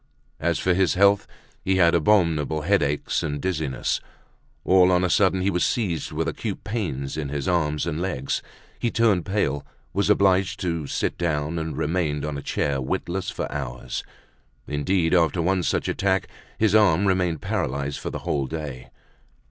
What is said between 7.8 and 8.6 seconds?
and legs;